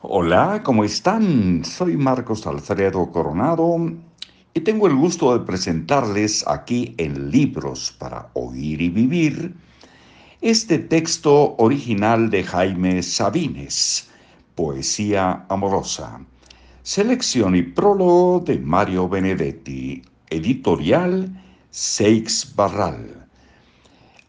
Hola, 0.00 0.62
¿cómo 0.62 0.84
están? 0.84 1.64
Soy 1.64 1.96
Marcos 1.96 2.46
Alfredo 2.46 3.10
Coronado 3.10 3.76
y 4.54 4.60
tengo 4.60 4.86
el 4.86 4.94
gusto 4.94 5.36
de 5.36 5.44
presentarles 5.44 6.46
aquí 6.46 6.94
en 6.98 7.32
Libros 7.32 7.96
para 7.98 8.30
Oír 8.34 8.80
y 8.80 8.90
Vivir 8.90 9.56
este 10.40 10.78
texto 10.78 11.56
original 11.56 12.30
de 12.30 12.44
Jaime 12.44 13.02
Sabines, 13.02 14.08
Poesía 14.54 15.44
Amorosa, 15.48 16.20
selección 16.84 17.56
y 17.56 17.62
prólogo 17.62 18.38
de 18.38 18.56
Mario 18.60 19.08
Benedetti, 19.08 20.00
editorial 20.30 21.28
Seix 21.70 22.54
Barral. 22.54 23.26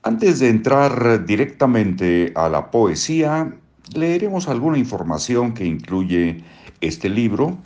Antes 0.02 0.40
de 0.40 0.50
entrar 0.50 1.24
directamente 1.28 2.34
a 2.36 2.50
la 2.50 2.72
poesía, 2.72 3.54
leeremos 3.94 4.48
alguna 4.48 4.78
información 4.78 5.54
que 5.54 5.66
incluye 5.66 6.44
este 6.82 7.10
libro. 7.10 7.58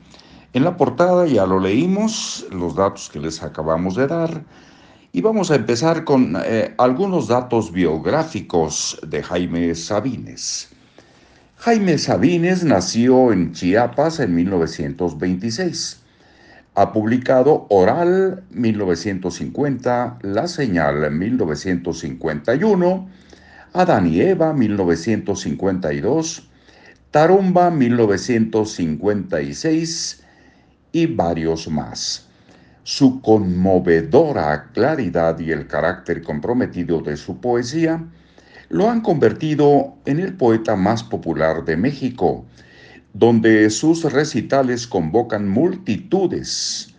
En 0.53 0.63
la 0.63 0.77
portada 0.77 1.25
ya 1.25 1.45
lo 1.45 1.59
leímos, 1.59 2.45
los 2.51 2.75
datos 2.75 3.09
que 3.09 3.19
les 3.19 3.41
acabamos 3.41 3.95
de 3.95 4.07
dar, 4.07 4.43
y 5.11 5.21
vamos 5.21 5.51
a 5.51 5.55
empezar 5.55 6.03
con 6.03 6.35
eh, 6.43 6.73
algunos 6.77 7.27
datos 7.27 7.71
biográficos 7.71 8.99
de 9.07 9.21
Jaime 9.21 9.75
Sabines. 9.75 10.69
Jaime 11.57 11.97
Sabines 11.97 12.63
nació 12.63 13.31
en 13.31 13.53
Chiapas 13.53 14.19
en 14.19 14.35
1926. 14.35 16.01
Ha 16.75 16.91
publicado 16.91 17.67
Oral 17.69 18.43
1950, 18.49 20.17
La 20.23 20.47
Señal 20.47 21.11
1951, 21.11 23.07
Adán 23.75 24.05
y 24.05 24.21
Eva 24.21 24.53
1952, 24.53 26.47
Tarumba 27.09 27.71
1956 27.71 30.23
y 30.91 31.07
varios 31.07 31.67
más. 31.67 32.27
Su 32.83 33.19
conmovedora 33.19 34.69
claridad 34.73 35.39
y 35.39 35.51
el 35.51 35.65
carácter 35.65 36.21
comprometido 36.21 37.01
de 37.01 37.17
su 37.17 37.41
poesía 37.41 38.05
lo 38.69 38.91
han 38.91 39.01
convertido 39.01 39.95
en 40.05 40.19
el 40.19 40.35
poeta 40.35 40.75
más 40.75 41.03
popular 41.03 41.65
de 41.65 41.75
México, 41.75 42.45
donde 43.11 43.71
sus 43.71 44.03
recitales 44.03 44.85
convocan 44.85 45.49
multitudes. 45.49 46.93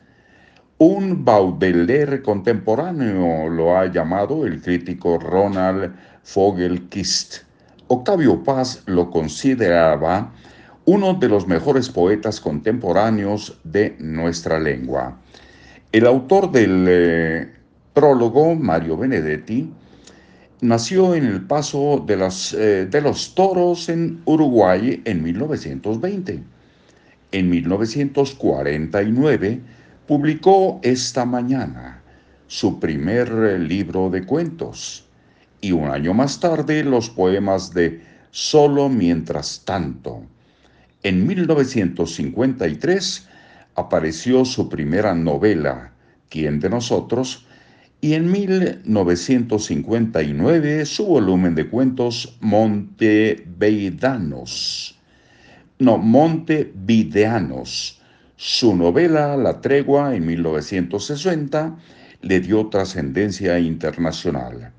Un 0.78 1.24
Baudelaire 1.24 2.20
contemporáneo 2.20 3.48
lo 3.48 3.78
ha 3.78 3.86
llamado 3.86 4.44
el 4.44 4.60
crítico 4.60 5.20
Ronald 5.20 5.94
Fogelkist. 6.24 7.44
Octavio 7.86 8.42
Paz 8.42 8.82
lo 8.86 9.10
consideraba 9.10 10.32
uno 10.86 11.14
de 11.14 11.28
los 11.28 11.46
mejores 11.46 11.88
poetas 11.88 12.40
contemporáneos 12.40 13.58
de 13.62 13.94
nuestra 13.98 14.58
lengua. 14.58 15.18
El 15.92 16.06
autor 16.06 16.50
del 16.50 16.86
eh, 16.88 17.52
prólogo, 17.92 18.54
Mario 18.54 18.96
Benedetti, 18.96 19.70
nació 20.60 21.14
en 21.14 21.26
el 21.26 21.42
Paso 21.42 22.02
de, 22.06 22.28
eh, 22.54 22.86
de 22.90 23.00
los 23.00 23.34
Toros 23.34 23.88
en 23.88 24.20
Uruguay 24.24 25.02
en 25.04 25.22
1920. 25.22 26.42
En 27.32 27.50
1949 27.50 29.60
publicó 30.06 30.80
Esta 30.82 31.24
Mañana, 31.24 32.02
su 32.46 32.80
primer 32.80 33.28
eh, 33.28 33.58
libro 33.58 34.10
de 34.10 34.24
cuentos 34.24 35.04
y 35.64 35.72
un 35.72 35.88
año 35.88 36.12
más 36.12 36.40
tarde 36.40 36.84
los 36.84 37.08
poemas 37.08 37.72
de 37.72 38.02
Solo 38.30 38.90
mientras 38.90 39.62
tanto. 39.64 40.22
En 41.02 41.26
1953 41.26 43.28
apareció 43.76 44.44
su 44.44 44.68
primera 44.68 45.14
novela, 45.14 45.92
¿Quién 46.28 46.60
de 46.60 46.68
nosotros? 46.68 47.46
y 48.00 48.12
en 48.12 48.30
1959 48.30 50.84
su 50.84 51.06
volumen 51.06 51.54
de 51.54 51.70
cuentos 51.70 52.36
Monteveidanos. 52.40 54.98
No, 55.78 55.96
Montevideanos. 55.96 58.02
Su 58.36 58.76
novela 58.76 59.38
La 59.38 59.62
Tregua 59.62 60.14
en 60.14 60.26
1960 60.26 61.78
le 62.20 62.40
dio 62.40 62.66
trascendencia 62.66 63.58
internacional. 63.58 64.74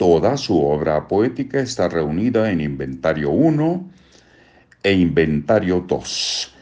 Toda 0.00 0.38
su 0.38 0.58
obra 0.58 1.06
poética 1.06 1.60
está 1.60 1.86
reunida 1.86 2.50
en 2.50 2.62
Inventario 2.62 3.32
1 3.32 3.90
e 4.82 4.92
Inventario 4.94 5.84
2. 5.86 6.54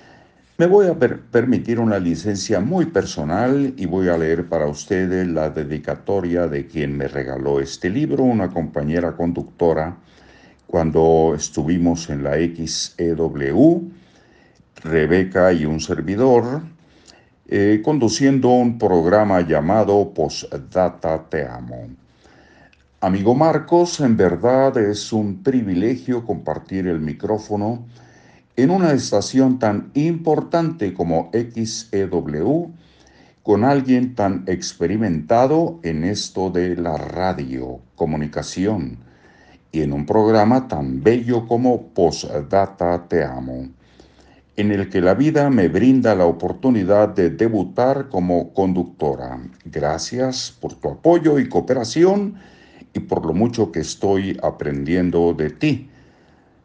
Me 0.56 0.66
voy 0.66 0.88
a 0.88 0.98
permitir 0.98 1.78
una 1.78 2.00
licencia 2.00 2.58
muy 2.58 2.86
personal 2.86 3.74
y 3.76 3.86
voy 3.86 4.08
a 4.08 4.18
leer 4.18 4.48
para 4.48 4.66
ustedes 4.66 5.28
la 5.28 5.50
dedicatoria 5.50 6.48
de 6.48 6.66
quien 6.66 6.96
me 6.96 7.06
regaló 7.06 7.60
este 7.60 7.90
libro, 7.90 8.24
una 8.24 8.50
compañera 8.50 9.14
conductora, 9.14 9.96
cuando 10.66 11.32
estuvimos 11.36 12.10
en 12.10 12.24
la 12.24 12.38
XEW, 12.38 13.88
Rebeca 14.82 15.52
y 15.52 15.64
un 15.64 15.78
servidor, 15.78 16.62
eh, 17.46 17.82
conduciendo 17.84 18.48
un 18.48 18.78
programa 18.80 19.42
llamado 19.42 20.12
Postdata 20.12 21.28
Te 21.30 21.46
Amo. 21.46 22.07
Amigo 23.00 23.36
Marcos, 23.36 24.00
en 24.00 24.16
verdad 24.16 24.76
es 24.76 25.12
un 25.12 25.44
privilegio 25.44 26.24
compartir 26.26 26.88
el 26.88 26.98
micrófono 26.98 27.86
en 28.56 28.70
una 28.70 28.90
estación 28.90 29.60
tan 29.60 29.92
importante 29.94 30.92
como 30.94 31.30
XEW 31.32 32.72
con 33.44 33.62
alguien 33.62 34.16
tan 34.16 34.42
experimentado 34.48 35.78
en 35.84 36.02
esto 36.02 36.50
de 36.50 36.74
la 36.74 36.96
radio, 36.96 37.78
comunicación, 37.94 38.98
y 39.70 39.82
en 39.82 39.92
un 39.92 40.04
programa 40.04 40.66
tan 40.66 41.00
bello 41.00 41.46
como 41.46 41.90
Postdata 41.90 43.06
Te 43.06 43.22
Amo, 43.22 43.68
en 44.56 44.72
el 44.72 44.88
que 44.88 45.00
la 45.00 45.14
vida 45.14 45.50
me 45.50 45.68
brinda 45.68 46.16
la 46.16 46.26
oportunidad 46.26 47.10
de 47.10 47.30
debutar 47.30 48.08
como 48.08 48.52
conductora. 48.52 49.38
Gracias 49.64 50.52
por 50.60 50.74
tu 50.74 50.88
apoyo 50.88 51.38
y 51.38 51.48
cooperación 51.48 52.57
y 52.98 53.00
por 53.00 53.24
lo 53.24 53.32
mucho 53.32 53.70
que 53.70 53.80
estoy 53.80 54.36
aprendiendo 54.42 55.32
de 55.32 55.50
ti. 55.50 55.88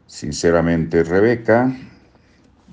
Sinceramente, 0.06 1.04
Rebeca, 1.04 1.72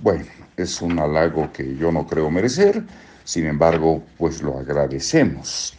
bueno, 0.02 0.26
es 0.58 0.82
un 0.82 0.98
halago 1.00 1.52
que 1.54 1.76
yo 1.78 1.92
no 1.92 2.08
creo 2.08 2.32
merecer, 2.32 2.84
sin 3.24 3.46
embargo, 3.46 4.04
pues 4.18 4.42
lo 4.42 4.58
agradecemos. 4.58 5.78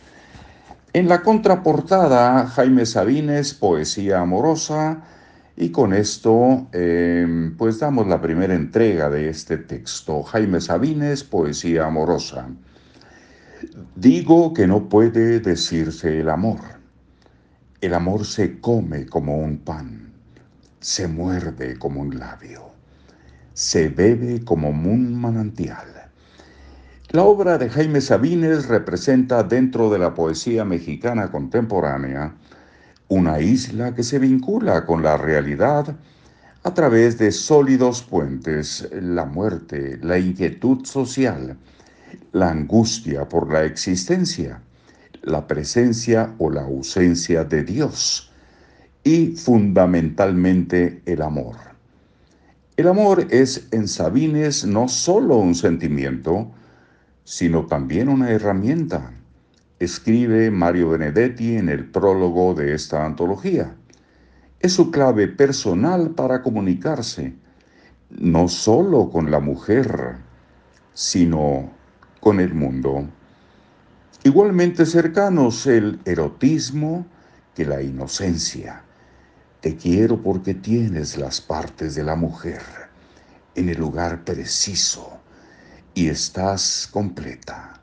En 0.93 1.09
la 1.09 1.23
contraportada, 1.23 2.47
Jaime 2.47 2.87
Sabines, 2.87 3.53
Poesía 3.53 4.21
Amorosa, 4.21 5.03
y 5.57 5.71
con 5.71 5.93
esto, 5.93 6.69
em, 6.73 7.57
pues 7.57 7.81
damos 7.81 8.07
la 8.07 8.21
primera 8.21 8.55
entrega 8.55 9.11
de 9.11 9.29
este 9.29 9.59
texto. 9.59 10.23
Jaime 10.23 10.61
Sabines, 10.61 11.25
Poesía 11.25 11.87
Amorosa. 11.87 12.49
Digo 13.97 14.55
que 14.55 14.67
no 14.67 14.89
puede 14.89 15.41
decirse 15.41 16.21
el 16.21 16.31
amor 16.31 16.72
el 17.83 17.95
amor 17.95 18.25
se 18.25 18.61
come 18.61 19.07
como 19.07 19.39
un 19.39 19.59
pan, 19.59 20.13
se 20.79 21.09
muerde 21.09 21.77
como 21.81 22.01
un 22.01 22.17
labio, 22.17 22.71
se 23.55 23.89
bebe 23.89 24.45
como 24.45 24.69
un 24.69 25.21
manantial. 25.21 25.89
La 27.11 27.25
obra 27.25 27.59
de 27.59 27.69
Jaime 27.69 28.01
Sabines 28.01 28.69
representa 28.69 29.43
dentro 29.43 29.91
de 29.91 29.99
la 29.99 30.15
poesía 30.15 30.65
mexicana 30.65 31.33
contemporánea 31.33 32.37
una 33.09 33.41
isla 33.41 33.97
que 33.97 34.05
se 34.05 34.21
vincula 34.21 34.87
con 34.87 35.03
la 35.03 35.17
realidad 35.17 35.97
a 36.63 36.75
través 36.75 37.19
de 37.19 37.33
sólidos 37.33 38.05
puentes, 38.05 38.89
la 38.93 39.25
muerte, 39.25 39.99
la 40.03 40.21
inquietud 40.21 40.87
social, 40.87 41.57
la 42.31 42.51
angustia 42.51 43.29
por 43.29 43.53
la 43.53 43.65
existencia 43.65 44.61
la 45.23 45.47
presencia 45.47 46.35
o 46.39 46.51
la 46.51 46.63
ausencia 46.63 47.45
de 47.45 47.65
Dios 47.65 48.33
y 49.05 49.37
fundamentalmente 49.37 51.03
el 51.07 51.23
amor. 51.23 51.57
El 52.77 52.89
amor 52.89 53.27
es 53.31 53.69
en 53.71 53.87
Sabines 53.89 54.65
no 54.65 54.89
solo 54.89 55.37
un 55.37 55.55
sentimiento, 55.55 56.51
sino 57.25 57.67
también 57.67 58.09
una 58.09 58.31
herramienta, 58.31 59.13
escribe 59.79 60.51
Mario 60.51 60.91
Benedetti 60.91 61.57
en 61.57 61.69
el 61.69 61.85
prólogo 61.85 62.55
de 62.55 62.75
esta 62.75 63.05
antología. 63.05 63.75
Es 64.61 64.75
su 64.75 64.91
clave 64.91 65.27
personal 65.27 66.11
para 66.11 66.41
comunicarse, 66.43 67.35
no 68.11 68.49
solo 68.49 69.11
con 69.11 69.31
la 69.31 69.41
mujer, 69.41 70.17
sino 70.95 71.71
con 72.21 72.39
el 72.39 72.55
mundo. 72.55 73.09
Igualmente 74.25 74.87
cercanos 74.87 75.67
el 75.67 75.99
erotismo 76.05 77.05
que 77.57 77.65
la 77.65 77.83
inocencia. 77.83 78.85
Te 79.61 79.75
quiero 79.75 80.23
porque 80.23 80.55
tienes 80.55 81.19
las 81.19 81.41
partes 81.41 81.97
de 81.97 82.05
la 82.05 82.15
mujer, 82.15 82.63
en 83.57 83.69
el 83.69 83.79
lugar 83.79 84.23
preciso 84.23 85.19
y 85.93 86.07
estás 86.07 86.89
completa. 86.93 87.81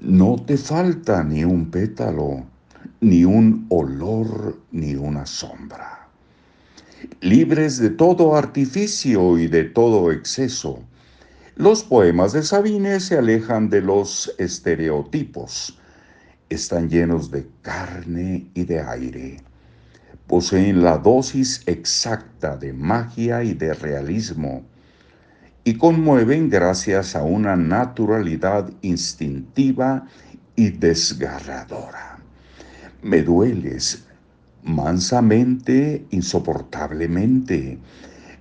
No 0.00 0.36
te 0.36 0.58
falta 0.58 1.24
ni 1.24 1.42
un 1.42 1.70
pétalo, 1.70 2.44
ni 3.00 3.24
un 3.24 3.64
olor, 3.70 4.60
ni 4.72 4.94
una 4.94 5.24
sombra. 5.24 6.06
Libres 7.22 7.78
de 7.78 7.88
todo 7.88 8.36
artificio 8.36 9.38
y 9.38 9.46
de 9.46 9.64
todo 9.64 10.12
exceso, 10.12 10.84
los 11.60 11.84
poemas 11.84 12.32
de 12.32 12.42
Sabine 12.42 13.00
se 13.00 13.18
alejan 13.18 13.68
de 13.68 13.82
los 13.82 14.34
estereotipos. 14.38 15.78
Están 16.48 16.88
llenos 16.88 17.30
de 17.30 17.46
carne 17.60 18.46
y 18.54 18.64
de 18.64 18.80
aire. 18.80 19.36
Poseen 20.26 20.82
la 20.82 20.96
dosis 20.96 21.62
exacta 21.66 22.56
de 22.56 22.72
magia 22.72 23.44
y 23.44 23.52
de 23.52 23.74
realismo 23.74 24.62
y 25.62 25.74
conmueven 25.74 26.48
gracias 26.48 27.14
a 27.14 27.24
una 27.24 27.56
naturalidad 27.56 28.70
instintiva 28.80 30.06
y 30.56 30.70
desgarradora. 30.70 32.20
Me 33.02 33.22
dueles 33.22 34.04
mansamente, 34.62 36.06
insoportablemente, 36.08 37.78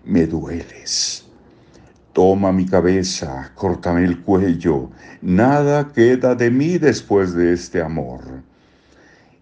me 0.06 0.25
dueles. 0.25 1.29
Toma 2.19 2.51
mi 2.51 2.66
cabeza, 2.66 3.50
córtame 3.56 4.04
el 4.04 4.19
cuello, 4.19 4.89
nada 5.21 5.94
queda 5.94 6.36
de 6.36 6.51
mí 6.51 6.77
después 6.77 7.33
de 7.33 7.54
este 7.54 7.81
amor. 7.81 8.44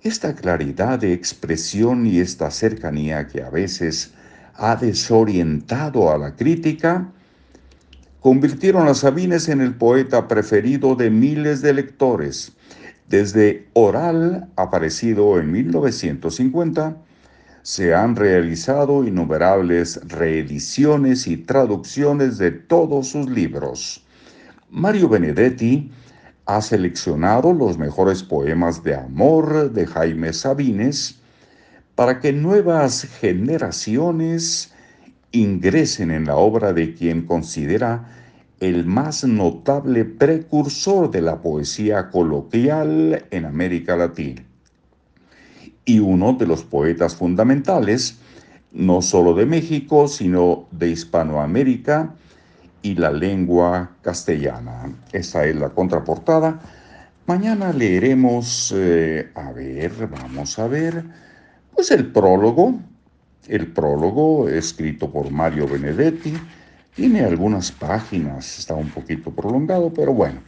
Esta 0.04 0.36
claridad 0.36 1.00
de 1.00 1.12
expresión 1.12 2.06
y 2.06 2.20
esta 2.20 2.52
cercanía 2.52 3.28
que 3.28 3.42
a 3.42 3.50
veces 3.50 4.14
ha 4.54 4.76
desorientado 4.76 6.12
a 6.12 6.20
la 6.20 6.36
crítica, 6.36 7.10
convirtieron 8.20 8.88
a 8.88 8.94
Sabines 8.94 9.50
en 9.50 9.62
el 9.62 9.74
poeta 9.74 10.28
preferido 10.28 10.94
de 10.94 11.10
miles 11.10 11.64
de 11.64 11.74
lectores. 11.74 12.52
Desde 13.10 13.66
Oral, 13.74 14.50
aparecido 14.56 15.40
en 15.40 15.52
1950, 15.52 16.96
se 17.64 17.94
han 17.94 18.16
realizado 18.16 19.04
innumerables 19.04 20.00
reediciones 20.08 21.28
y 21.28 21.38
traducciones 21.38 22.38
de 22.38 22.52
todos 22.52 23.10
sus 23.10 23.30
libros. 23.30 24.06
Mario 24.70 25.10
Benedetti 25.10 25.92
ha 26.46 26.62
seleccionado 26.62 27.54
los 27.54 27.78
mejores 27.78 28.24
poemas 28.24 28.84
de 28.84 28.96
amor 28.96 29.72
de 29.72 29.86
Jaime 29.86 30.34
Sabines 30.34 31.20
para 31.96 32.20
que 32.20 32.32
nuevas 32.32 33.04
generaciones 33.20 34.74
ingresen 35.32 36.12
en 36.12 36.26
la 36.26 36.36
obra 36.36 36.74
de 36.74 36.94
quien 36.94 37.26
considera 37.26 38.08
el 38.60 38.86
más 38.86 39.24
notable 39.24 40.06
precursor 40.06 41.12
de 41.12 41.22
la 41.22 41.42
poesía 41.42 42.10
coloquial 42.10 43.26
en 43.30 43.46
América 43.46 43.96
Latina 43.96 44.44
y 45.88 45.98
uno 45.98 46.34
de 46.34 46.46
los 46.46 46.64
poetas 46.64 47.16
fundamentales, 47.16 48.20
no 48.72 49.02
solo 49.02 49.34
de 49.34 49.48
México, 49.48 50.08
sino 50.08 50.68
de 50.70 50.90
Hispanoamérica 50.90 52.14
y 52.84 52.94
la 52.94 53.12
lengua 53.12 53.94
castellana. 54.04 54.94
Esa 55.12 55.46
es 55.46 55.56
la 55.56 55.70
contraportada. 55.70 56.60
Mañana 57.26 57.74
leeremos, 57.74 58.72
eh, 58.78 59.32
a 59.34 59.52
ver, 59.52 60.08
vamos 60.08 60.60
a 60.60 60.68
ver, 60.68 61.04
pues 61.74 61.90
el 61.90 62.12
prólogo 62.12 62.80
el 63.48 63.68
prólogo, 63.68 64.50
escrito 64.50 65.10
por 65.10 65.32
Mario 65.32 65.68
Benedetti, 65.68 66.34
tiene 66.96 67.22
algunas 67.22 67.72
páginas, 67.72 68.60
está 68.60 68.74
un 68.74 68.90
poquito 68.90 69.32
prolongado, 69.32 69.94
pero 69.94 70.14
bueno, 70.14 70.40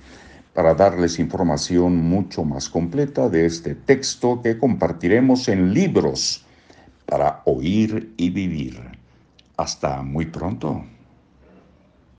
para 0.60 0.74
darles 0.74 1.20
información 1.20 1.96
mucho 1.96 2.44
más 2.44 2.68
completa 2.68 3.30
de 3.30 3.46
este 3.46 3.76
texto 3.76 4.42
que 4.42 4.58
compartiremos 4.58 5.48
en 5.48 5.74
libros 5.74 6.44
para 7.06 7.44
oír 7.46 8.14
y 8.18 8.30
vivir. 8.30 8.78
Hasta 9.56 10.02
muy 10.02 10.26
pronto. 10.26 10.84